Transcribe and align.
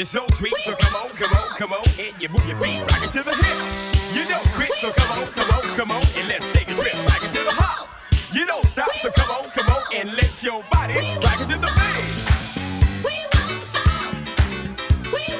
You're 0.00 0.06
so 0.06 0.24
sweet, 0.32 0.56
so 0.60 0.74
come 0.76 0.94
on, 0.94 1.10
come 1.10 1.30
on, 1.30 1.48
come 1.58 1.72
on, 1.74 1.82
and 1.98 2.22
you 2.22 2.30
move 2.30 2.46
your 2.48 2.56
feet 2.56 2.80
rock 2.80 3.04
it 3.04 3.10
to 3.10 3.22
the 3.22 3.34
hip. 3.34 4.16
You 4.16 4.26
don't 4.26 4.48
quit, 4.54 4.72
so 4.76 4.90
come 4.92 5.18
on, 5.18 5.26
come 5.26 5.50
on, 5.50 5.62
come 5.76 5.90
on, 5.90 6.02
and 6.16 6.26
let's 6.26 6.50
take 6.54 6.70
a 6.70 6.74
trip 6.74 6.94
rock 6.94 7.22
it 7.22 7.30
to 7.32 7.44
the 7.44 7.52
hop. 7.52 7.86
You 8.32 8.46
don't 8.46 8.64
stop, 8.64 8.90
so 8.96 9.10
come 9.10 9.30
on, 9.30 9.50
come 9.50 9.68
on, 9.68 9.82
and 9.94 10.08
let 10.08 10.42
your 10.42 10.64
body 10.72 10.94
rock 10.94 11.40
into 11.42 11.52
to 11.52 11.60
the 11.60 11.68
beat. 11.76 13.04
We. 13.04 13.12
We 15.12 15.34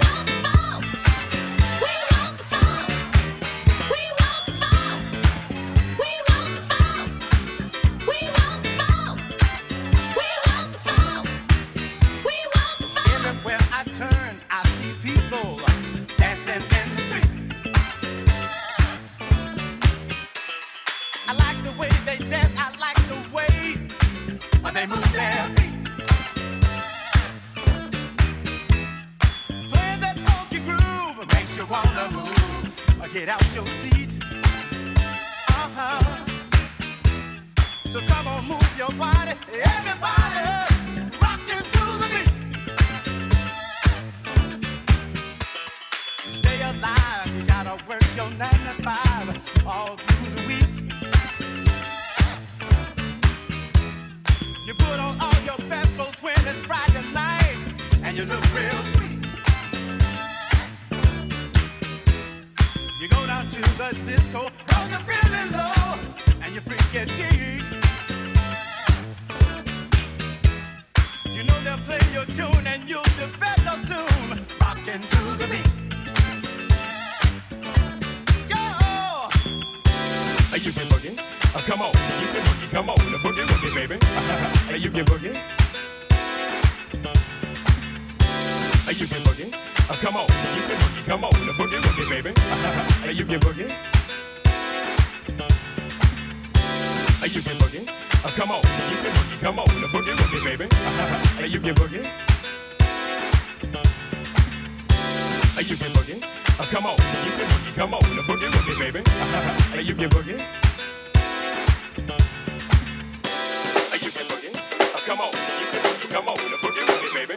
Come 115.10 115.22
on, 115.22 115.32
come 115.32 116.28
on, 116.28 116.36
the 116.36 116.56
boogie 116.62 116.86
woogie, 116.86 117.14
baby. 117.16 117.34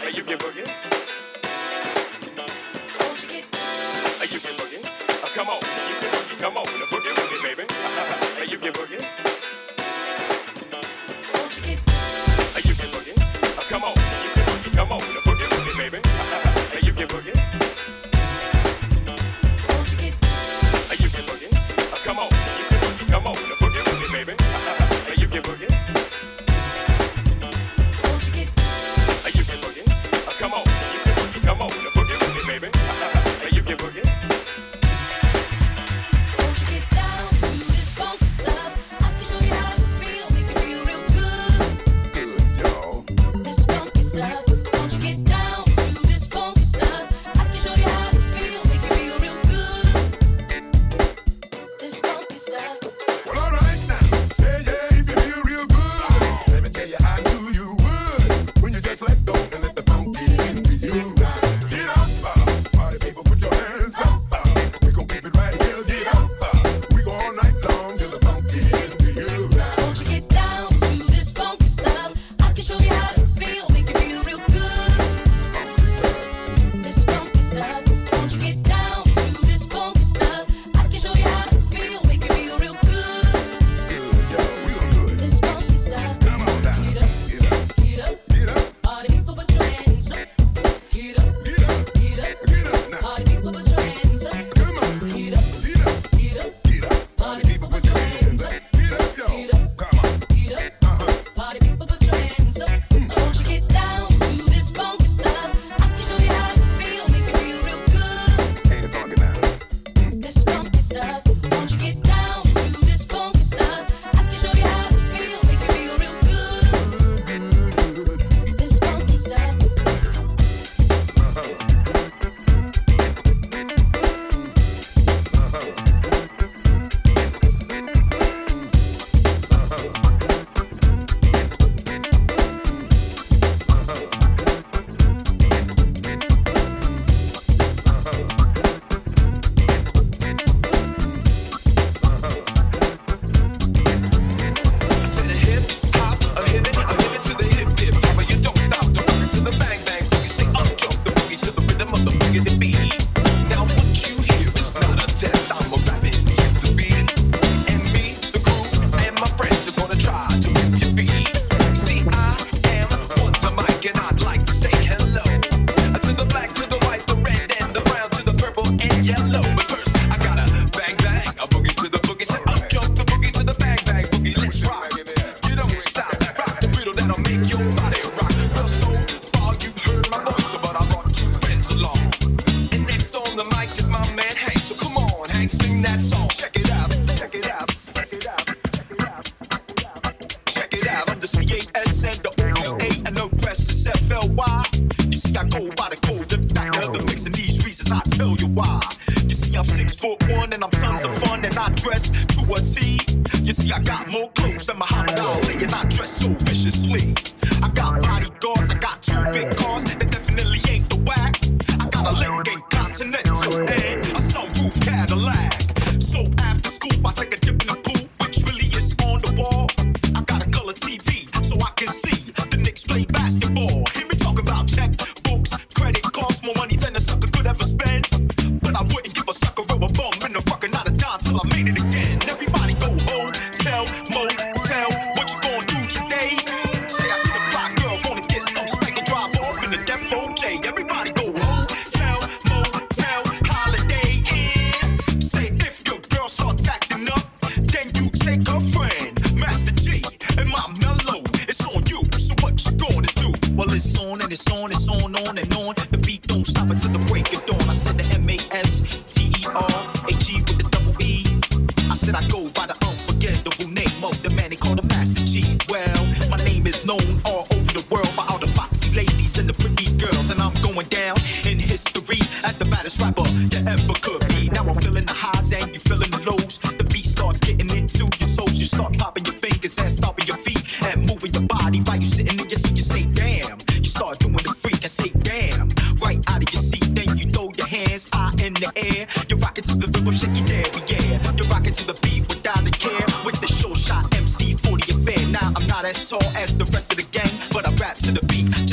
hey, 0.00 0.16
you 0.16 0.24
can 0.24 0.38
boogie. 0.38 0.64
Don't 2.98 3.22
you 3.22 3.28
get? 3.28 3.44
Hey, 4.16 4.34
you 4.34 4.40
can 4.40 4.56
boogie. 4.56 5.22
Uh, 5.22 5.26
come 5.34 5.50
on. 5.50 5.83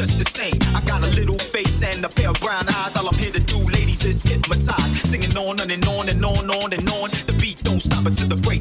just 0.06 0.18
the 0.18 0.26
same. 0.26 0.58
I 0.76 0.82
got 0.86 1.06
a 1.06 1.12
little 1.12 1.38
face 1.38 1.84
and 1.84 2.04
a 2.04 2.10
pair 2.10 2.30
of 2.30 2.40
brown 2.42 2.68
eyes. 2.68 2.96
All 2.96 3.08
I'm 3.08 3.20
here 3.20 3.32
to 3.32 3.40
do, 3.40 3.60
ladies, 3.60 4.04
is 4.04 4.24
hypnotize. 4.24 4.92
Singing 5.02 5.38
on 5.38 5.60
and, 5.60 5.72
on 5.72 5.72
and 5.72 5.86
on 5.86 6.10
and 6.10 6.26
on, 6.26 6.50
on 6.50 6.74
and 6.74 6.90
on. 6.90 7.12
The 7.28 7.38
beat 7.40 7.62
don't 7.64 7.80
stop 7.80 8.08
until 8.08 8.28
the 8.28 8.36
break 8.36 8.61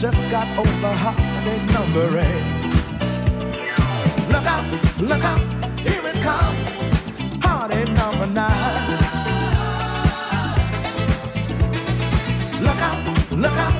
just 0.00 0.30
got 0.30 0.48
over 0.56 0.94
heartache 0.94 1.72
number 1.74 2.20
eight. 2.20 2.44
Look 4.32 4.46
out, 4.46 4.64
look 4.98 5.22
out, 5.22 5.40
here 5.80 6.06
it 6.06 6.22
comes, 6.22 6.66
heartache 7.44 7.90
number 7.90 8.26
nine. 8.28 8.98
Look 12.62 12.80
out, 12.80 13.30
look 13.30 13.52
out. 13.52 13.79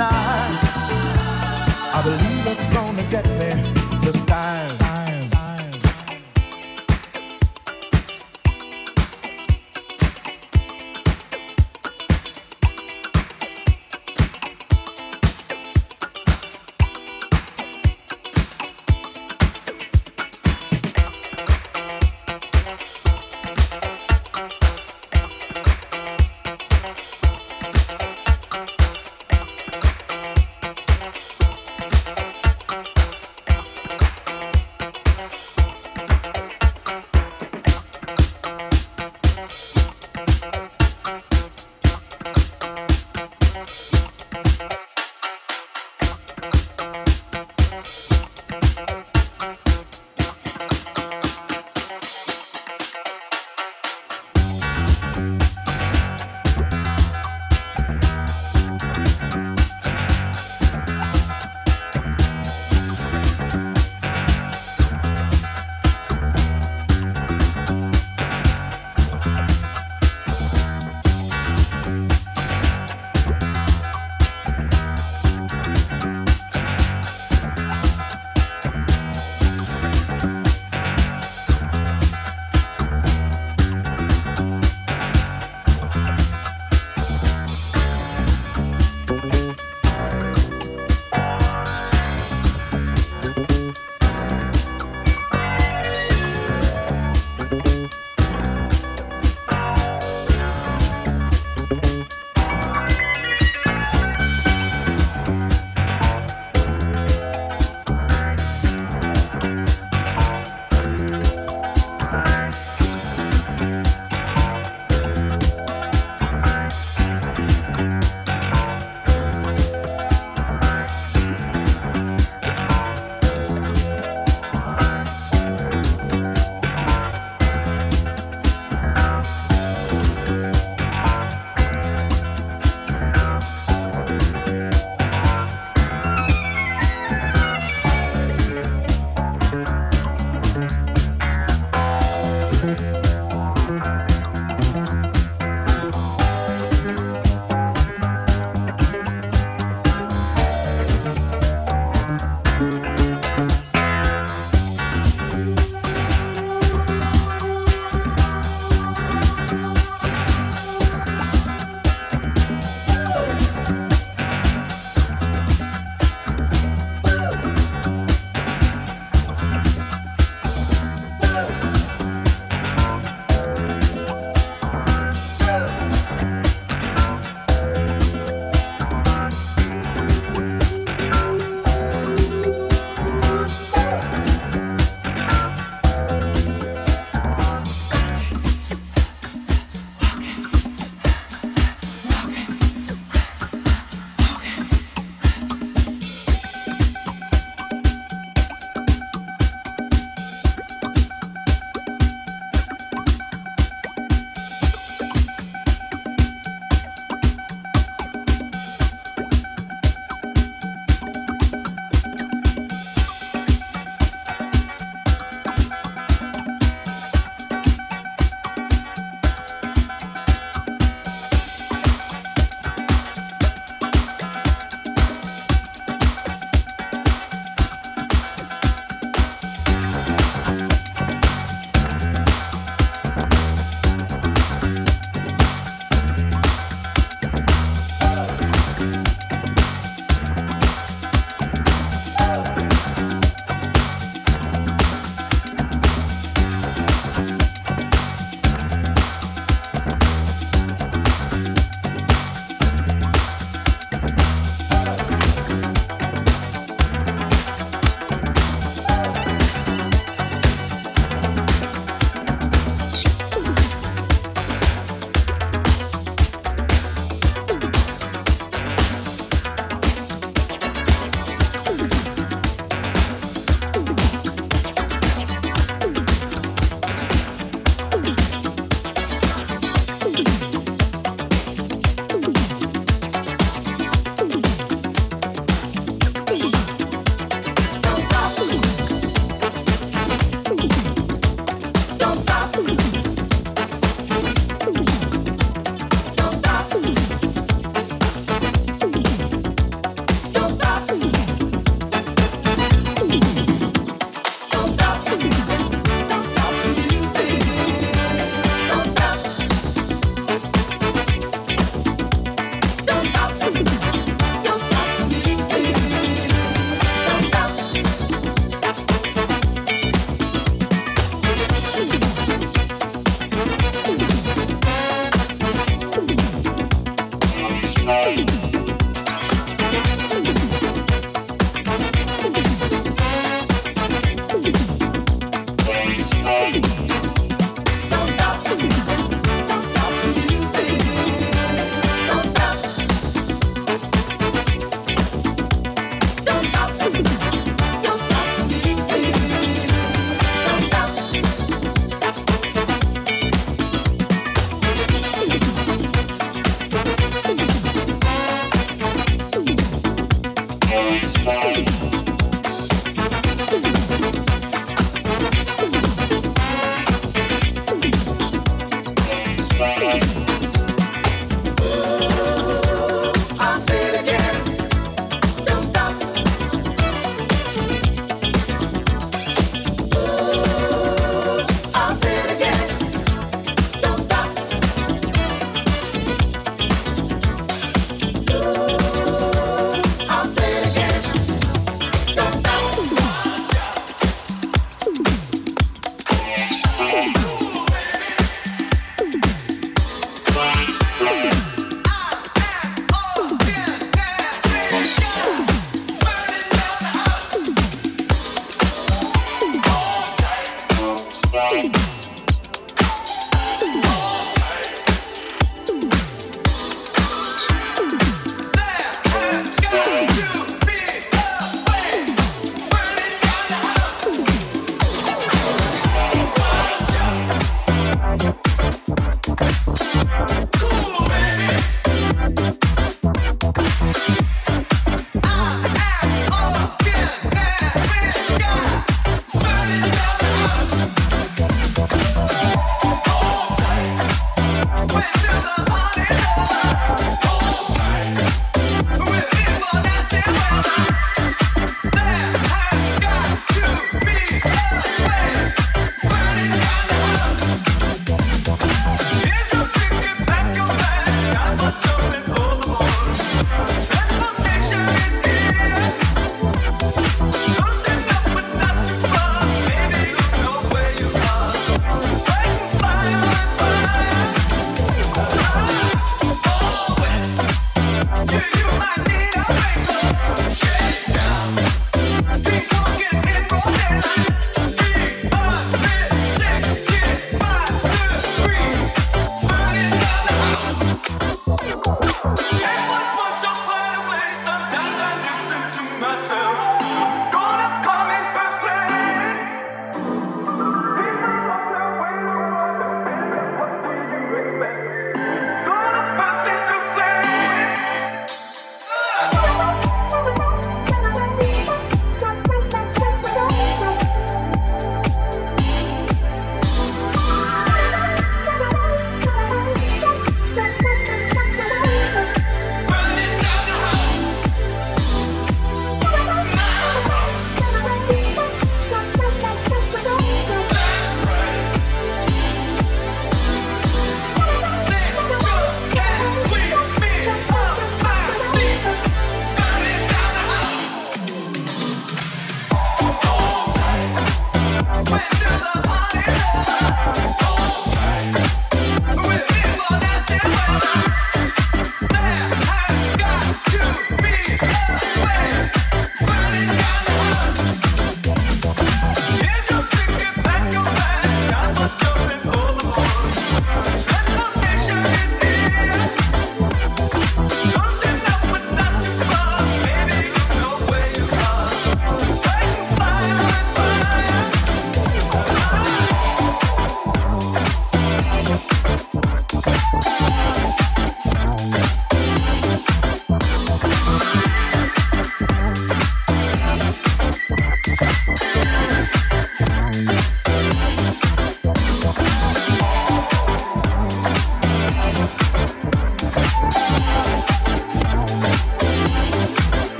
I 0.00 2.00
believe 2.04 2.46
it's 2.46 2.68
gonna 2.68 3.02
get 3.10 3.26
me. 3.38 3.77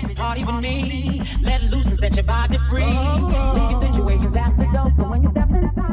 just 0.00 0.14
party 0.14 0.44
with 0.44 0.56
me. 0.56 1.22
Let 1.40 1.62
loose 1.64 1.86
and 1.86 1.98
set 1.98 2.16
your 2.16 2.24
body 2.24 2.58
free. 2.68 2.84
Leave 2.84 3.70
your 3.70 3.80
situations 3.80 4.36
at 4.36 4.54
the 4.58 4.64
door, 4.64 4.92
so 4.96 5.08
when 5.08 5.22
you 5.22 5.30
step 5.30 5.50
inside. 5.50 5.85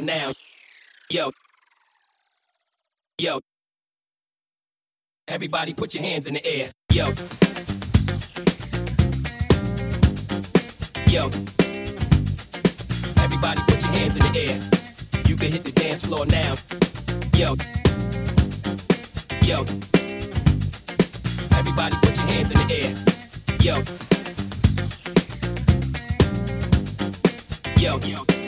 call 0.00 0.06
now. 0.06 0.32
Yo. 1.10 1.30
Yo. 3.18 3.40
Everybody 5.28 5.74
put 5.74 5.94
your 5.94 6.02
hands 6.02 6.26
in 6.26 6.34
the 6.34 6.46
air. 6.46 6.70
Yo. 6.92 7.06
Yo. 11.06 11.26
Everybody 13.22 13.60
put 13.66 13.82
your 13.82 13.92
hands 13.92 14.16
in 14.16 14.22
the 14.22 14.38
air. 14.38 14.60
You 15.28 15.36
can 15.36 15.52
hit 15.52 15.64
the 15.64 15.72
dance 15.72 16.02
floor 16.02 16.26
now. 16.26 16.54
Yo. 17.34 17.54
Yo. 19.42 19.62
Everybody 21.58 21.96
put 21.96 22.16
your 22.16 22.26
hands 22.26 22.50
in 22.50 22.58
the 22.58 22.74
air. 22.74 22.94
Yo. 23.60 23.82
Yo. 27.80 27.98
Yo. 28.06 28.39